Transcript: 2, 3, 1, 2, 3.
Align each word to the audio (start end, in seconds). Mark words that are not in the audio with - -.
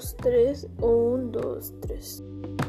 2, 0.00 0.16
3, 0.22 0.66
1, 0.80 1.30
2, 1.30 1.60
3. 1.82 2.59